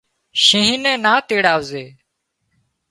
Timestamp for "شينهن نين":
0.43-0.99